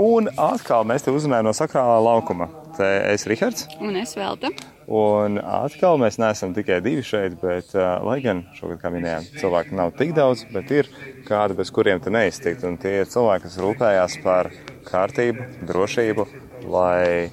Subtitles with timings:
[0.00, 2.48] Un atkal mēs te uzrunājam no sakrālā laukuma.
[2.76, 3.66] Te es Rihards.
[3.82, 4.50] Un es Velta.
[4.90, 9.76] Un atkal mēs neesam tikai divi šeit, bet, uh, lai gan šogad, kā minējām, cilvēku
[9.78, 10.90] nav tik daudz, bet ir
[11.28, 12.64] kādi, bez kuriem te neiztikt.
[12.66, 14.50] Un tie ir cilvēki, kas rūpējās par
[14.88, 16.26] kārtību, drošību,
[16.72, 17.30] lai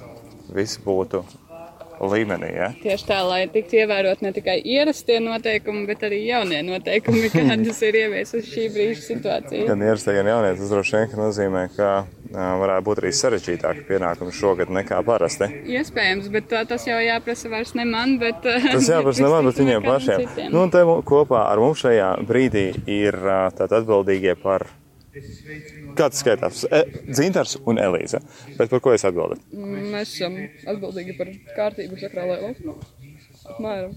[0.54, 1.24] viss būtu
[2.00, 2.50] līmenī.
[2.54, 2.68] Ja?
[2.82, 8.00] Tieši tā, lai tiktu ievērot ne tikai ierastie noteikumi, bet arī jaunie noteikumi, kādas ir
[8.04, 9.66] ieviesusi šī brīža situācija.
[9.68, 11.92] Gan ierastie, gan jaunie, tas droši vien nozīmē, ka
[12.32, 15.48] varētu būt arī sarežģītāki pienākumi šogad nekā parasti.
[15.78, 19.86] Iespējams, bet tas jau jāprasa vairs ne man, bet tas jāprasa ne man, bet viņiem
[19.86, 20.26] pašiem.
[20.52, 23.16] Nu, un te kopā ar mums šajā brīdī ir
[23.56, 24.68] tātad atbildīgie par
[25.98, 26.64] Kāds skaitās?
[26.70, 28.20] E, Dzintars un Elīze.
[28.58, 29.64] Bet par ko es atbildēju?
[29.94, 30.36] Mēs esam
[30.74, 32.76] atbildīgi par kārtību sakrālē laukumā.
[33.48, 33.96] Apmēram.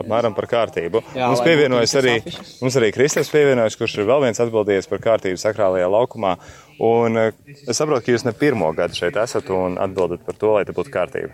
[0.00, 1.00] Apmēram par kārtību.
[1.16, 2.14] Jā, mums pievienojas arī,
[2.60, 6.36] mums arī Kristers pievienojas, kurš ir vēl viens atbildījies par kārtību sakrālajā laukumā.
[6.84, 7.26] Un e,
[7.64, 10.76] es saprotu, ka jūs ne pirmo gadu šeit esat un atbildat par to, lai te
[10.76, 11.32] būtu kārtība.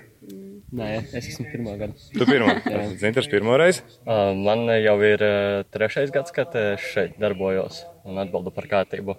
[0.77, 1.95] Nē, es esmu pirmā gada.
[2.13, 2.53] Tu pirmo?
[3.01, 3.85] Zintars pirmo reizi?
[4.05, 5.25] Uh, man jau ir
[5.73, 6.53] trešais gads, kad
[6.91, 9.17] šeit darbojos un atbildu par kārtību.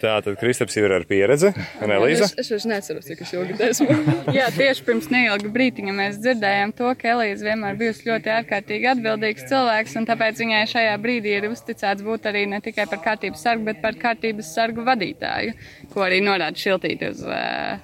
[0.00, 1.50] Tā tad Kristaps jau ir ar pieredzi,
[1.84, 2.30] un Elīza?
[2.30, 3.96] Es, es vairs neatceros, cik es ilgi esmu.
[4.38, 9.44] Jā, tieši pirms neilga brītiņa mēs dzirdējām to, ka Elīza vienmēr bijusi ļoti ārkārtīgi atbildīgs
[9.50, 13.66] cilvēks, un tāpēc viņai šajā brīdī ir uzticēts būt arī ne tikai par kārtības sargu,
[13.68, 15.52] bet par kārtības sargu vadītāju,
[15.92, 17.76] ko arī norāda šiltīt uz uh,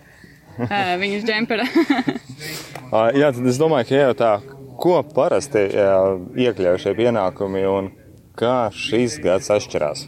[1.02, 1.68] viņas džempera.
[3.20, 4.32] Jā, tad es domāju, ka jau tā,
[4.80, 5.66] ko parasti
[6.46, 7.90] iekļauj šie pienākumi un
[8.38, 10.06] kā šīs gads atšķirās?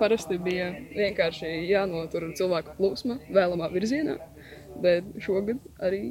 [0.00, 4.16] parasti bija vienkārši jānotur cilvēku plūsma vēlamā virzienā,
[4.82, 6.02] bet šogad arī.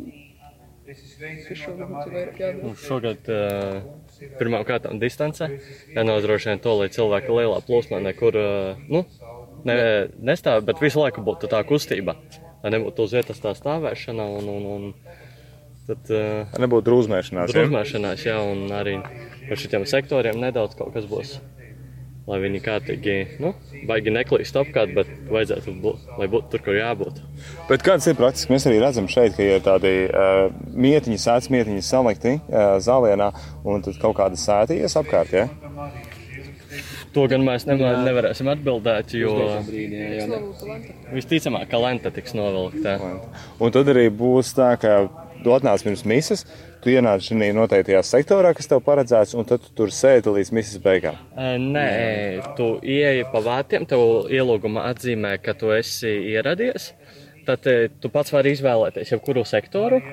[2.63, 3.83] Nu, šogad uh,
[4.39, 5.45] pirmām kārtām distance
[5.93, 9.03] jānodrošina to, lai cilvēki lielā plūsmā nekur uh, nu,
[9.67, 9.75] ne,
[10.31, 12.15] nestāv, bet visu laiku būtu tā kustība.
[12.63, 14.89] Lai nebūtu uz vietas tā stāvēšana un, un, un
[15.87, 16.11] tad.
[16.11, 17.55] Uh, nebūtu drūzmēšanās.
[17.55, 18.99] Drūzmēšanās, jā, un arī
[19.47, 21.39] par šitiem sektoriem nedaudz kaut kas būs
[22.29, 23.53] lai viņi kārtīgi, nu,
[23.89, 27.21] baigi neklīst apkārt, bet vajadzētu būt, lai būtu tur, kur jābūt.
[27.69, 28.53] Bet kāds ir praktiski?
[28.53, 33.31] Mēs arī redzam šeit, ka ir tādi uh, mietiņi, sēdz mietiņi salikti uh, zālienā,
[33.65, 35.47] un tad kaut kāda sētījies apkārt, ja?
[37.15, 39.33] To gan mēs nevar, nevarēsim atbildēt, jo
[41.15, 42.97] visticamāk, ka lenta tiks novilkta.
[43.59, 44.99] Un tad arī būs tā, ka
[45.43, 46.45] tu atnāc pirms misijas,
[46.83, 50.83] tu ienāc šajā noteiktajā sektorā, kas tev paredzēts, un tad tu tur sēdi līdz misijas
[50.83, 51.17] beigām.
[51.37, 51.89] Nē,
[52.59, 56.93] tu ieeji pa vārtiem, tev ielūguma atzīmē, ka tu esi ieradies.
[57.49, 57.65] Tad
[57.97, 60.03] tu pats vari izvēlēties jebkuru sektoru.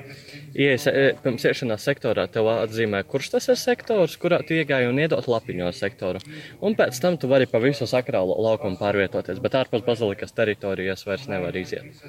[0.55, 0.87] Ies,
[1.23, 5.71] pirms iešanās sektorā tev atzīmē, kurš tas ir sektors, kurā tu iegāji un iedot lapiņo
[5.75, 6.21] sektoru.
[6.63, 11.27] Un pēc tam tu vari pa visu sakrālo laukumu pārvietoties, bet ārpus bazilikas teritorijas vairs
[11.31, 11.99] nevar iziet.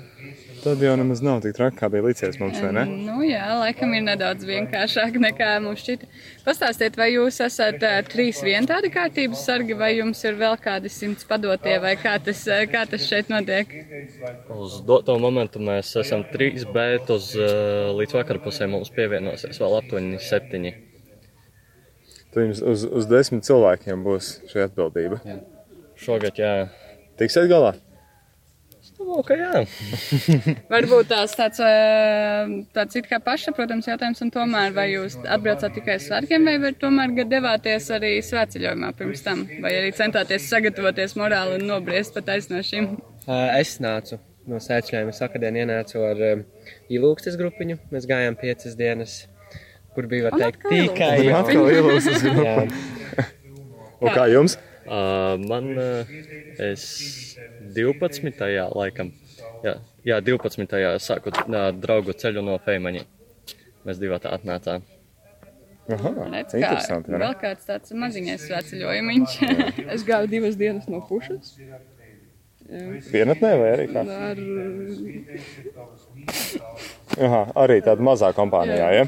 [0.63, 2.83] Tad jau nemaz nav tik traki, kā bija līdzies mums, vai ne?
[3.07, 6.09] Nu, jā, laikam ir nedaudz vienkāršāk nekā mums šķita.
[6.47, 10.91] Pastāstiet, vai jūs esat uh, trīs vien tādi kārtības sargi, vai jums ir vēl kādi
[10.91, 13.71] simts padotie, vai kā tas, uh, kā tas šeit notiek?
[14.57, 20.21] Uz doto momentu mēs esam trīs, bet uz uh, līdz vakarpusē mums pievienosies vēl aptuveni
[20.21, 20.75] septiņi.
[22.29, 25.21] Tad jums uz, uz desmit cilvēkiem būs šī atbildība.
[25.25, 25.39] Jā.
[25.99, 26.69] Šogad, jā.
[27.19, 27.73] Tiksiet galā?
[28.99, 29.63] Domāju, ka jā.
[30.75, 31.63] Varbūt tās tāds,
[32.77, 37.89] tāds it kā pašsaprotams jautājums, un tomēr vai jūs atbraucāt tikai svētkiem, vai tomēr devāties
[37.95, 42.97] arī svētceļojumā pirms tam, vai arī centāties sagatavoties morāli un nobriest pat aiz no šīm?
[43.29, 44.19] Es nācu
[44.49, 46.23] no es akadēmiju ienācu ar
[46.93, 49.19] ilūkstes grupiņu, mēs gājām piecas dienas,
[49.95, 51.29] kur bija, var teikt, tikai...
[51.37, 53.29] Atkal ilūkstes grupiņu.
[53.99, 54.59] Un kā jums?
[54.89, 56.13] Uh, man uh,
[56.65, 57.37] es
[57.77, 58.39] 12.
[58.73, 59.11] laikam,
[59.61, 59.75] jā,
[60.07, 60.79] jā 12.
[61.05, 63.05] sāku uh, draugu ceļu no Feimaņa.
[63.85, 64.87] Mēs divi tā atnācām.
[65.89, 69.37] Aha, Redz, kā, vēl kāds tāds maziņais svētceļojumiņš.
[69.95, 71.55] es gāju divas dienas no pušas.
[72.69, 74.03] Vienatnē vai arī kā?
[74.05, 74.41] Ar...
[77.19, 79.07] Aha, arī tāda mazā kompānijā, ja?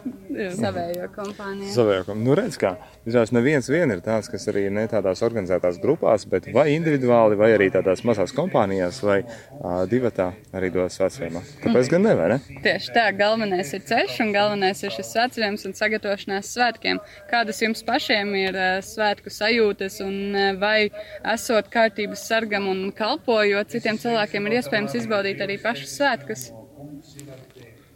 [0.56, 1.70] Savējo kompāniju.
[1.74, 2.26] Savējo kompāniju.
[2.26, 2.74] Nu, redz, kā.
[3.06, 7.50] Visās neviens vien ir tāds, kas arī ne tādās organizētās grupās, bet vai individuāli, vai
[7.56, 11.42] arī tādās mazās kompānijās, vai uh, divatā arī dodas svētceļojumā.
[11.64, 12.38] Tāpēc gan ne, vai ne?
[12.64, 17.02] Tieši tā, galvenais ir ceļš un galvenais ir šis svētceļojums un sagatavošanās svētkiem.
[17.32, 20.90] Kādas jums pašiem ir uh, svētku sajūtas un uh, vai
[21.34, 26.50] esot kārtības sargam un kalpojot citiem cilvēkiem ir iespējams izbaudīt arī pašus svētkus?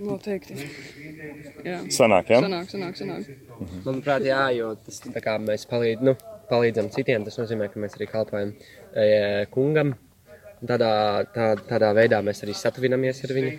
[0.05, 0.57] Noteikti.
[1.65, 1.81] Jā.
[1.95, 2.41] Sanāk, jā?
[2.45, 3.29] Sanāk, sanāk, sanāk.
[3.59, 3.83] Mhm.
[3.87, 6.17] Manuprāt, jā, jo tas tā kā mēs palīd, nu,
[6.51, 8.55] palīdzam citiem, tas nozīmē, ka mēs arī kalpojam
[8.95, 9.95] e, kungam.
[10.65, 10.91] tādā,
[11.35, 13.53] tā, tādā veidā mēs arī satuvinamies ar viņu.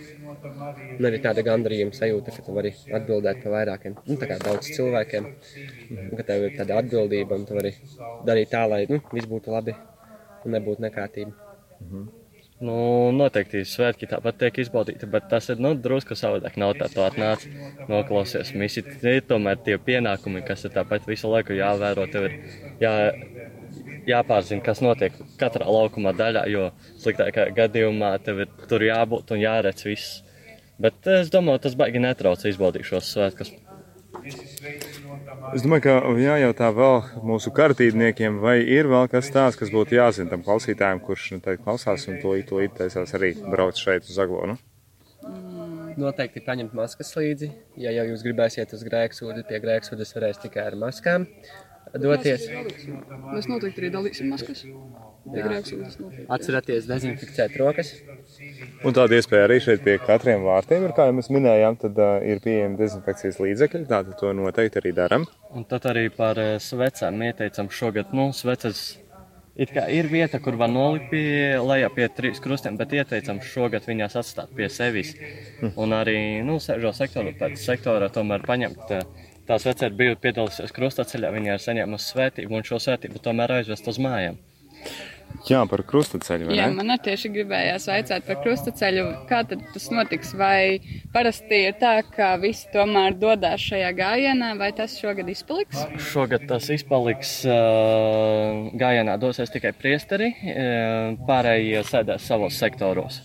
[0.98, 4.72] Un arī tāda gandarījuma sajūta, ka tu vari atbildēt par vairākiem, nu, tā kā daudz
[4.74, 5.30] cilvēkiem,
[6.02, 7.74] un ka tev ir tāda atbildība, un tu vari
[8.26, 9.76] darīt tā, lai nu, viss būtu labi
[10.44, 12.25] un nebūtu nekārtība.
[12.56, 12.74] Nu,
[13.12, 16.54] noteikti svētki tāpat tiek izbaudīti, bet tas ir nu, drusku savādāk.
[16.56, 17.44] Nav tā, tu atnāc,
[17.90, 18.80] noklausies misi.
[19.04, 22.06] Ir tomēr tie pienākumi, kas ir tāpat visu laiku jāvēro.
[22.08, 22.38] Tev ir
[22.80, 22.94] jā,
[24.08, 26.70] jāpārzina, kas notiek katrā laukuma daļā, jo
[27.02, 30.22] sliktākajā gadījumā tev ir tur jābūt un jāredz viss.
[30.80, 33.52] Bet es domāju, tas baigi netrauc izbaudīt šos svētkus.
[35.54, 36.96] Es domāju, ka jājautā vēl
[37.26, 42.08] mūsu kārtībniekiem, vai ir vēl kas tāds, kas būtu jāzina tam klausītājam, kurš nu, klausās
[42.10, 44.58] un tūlīt, tūlīt taisās arī braukt šeit uz Aglonu.
[45.96, 47.48] Noteikti paņemt maskas līdzi.
[47.80, 51.24] Ja jau jūs gribēsiet uz grēksūdi, pie grēksūdes varēs tikai ar maskām
[51.94, 52.48] doties.
[53.32, 54.64] Mēs noteikti arī dalīsim maskas.
[56.28, 57.92] Atcerieties dezinficēt rokas.
[58.86, 62.18] Un tāda iespēja arī šeit pie katriem vārtiem ir, kā jau mēs minējām, tad uh,
[62.22, 63.88] ir pieejami dezinfekcijas līdzekļi.
[63.90, 65.26] Tātad to noteikti arī darām.
[65.56, 68.98] Un tad arī par eh, svecēm ieteicam šogad, nu, sveces
[69.56, 73.86] it kā ir vieta, kur var nolikt pie lejā pie trīs krustiem, bet ieteicam šogad
[73.88, 75.14] viņās atstāt pie sevis.
[75.74, 78.92] Un arī, nu, sežo sektoru, pēc sektora tomēr paņemt.
[78.92, 83.60] eh, Tā svece ir bijusi piedalījusies krustaceļā, viņa ir saņēmusi svētību un šo svētību tomēr
[83.60, 84.40] aizvest uz mājām.
[85.46, 86.48] Jā, par krustaceļu.
[86.48, 89.04] vai Jā, man arī tieši gribējās vaicāt par krustaceļu.
[89.30, 90.32] Kā tad tas notiks?
[90.38, 90.80] Vai
[91.14, 95.84] parasti ir tā, ka visi tomēr dodas šajā gājienā, vai tas šogad izpaliks?
[96.08, 100.32] Šogad tas izpaliks gājienā, dosies tikai priesteri,
[101.28, 103.22] pārējie sēdēs savos sektoros.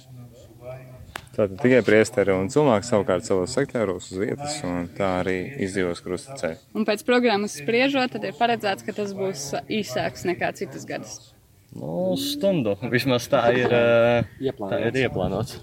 [1.31, 6.60] Tātad tikai priesteri un cilvēki savukārt savos sektoros uz vietas, un tā arī izdzīvos krustaceļu.
[6.75, 11.31] Un pēc programmas spriežot, tad ir paredzēts, ka tas būs īsāks nekā citas gadas.
[11.72, 15.56] Nu, stundu vismaz tā ir, tā ir ieplānots.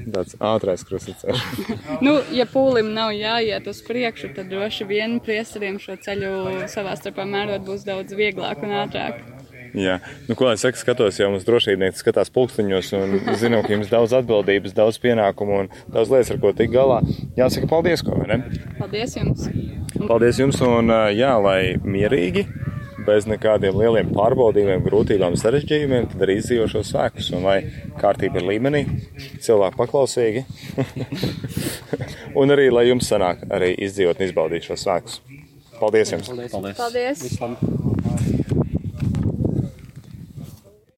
[0.00, 1.42] Tāds ātrāks krustaceļš.
[2.06, 6.30] Nu, ja pūlim nav jāiet uz priekšu, tad droši vien priesteriem šo ceļu
[6.70, 9.20] savā starpā mērot būs daudz vieglāk un ātrāk.
[9.76, 13.90] Jā, nu, ko lai saka, skatos, jau mums drošībnieki skatās pulksteņos un zinu, ka jums
[13.92, 17.00] daudz atbildības, daudz pienākumu un daudz lietas, ar ko tik galā.
[17.38, 18.64] Jāsaka, paldies, ko, vai ne?
[18.80, 19.46] Paldies jums!
[20.00, 22.46] Paldies jums un jā, lai mierīgi,
[23.06, 27.58] bez nekādiem lieliem pārbaudījumiem, grūtībām, sarežģījumiem, tad arī izdzīvo šos svēkus un lai
[28.00, 28.84] kārtība ir līmenī,
[29.44, 30.46] cilvēki paklausīgi.
[32.40, 35.20] un arī, lai jums sanāk arī izdzīvot un izbaudīt šos svēkus.
[35.80, 36.32] Paldies jums!
[36.32, 36.56] Paldies!
[36.56, 36.82] Paldies!
[36.82, 37.38] Paldies!
[37.40, 37.79] Labu!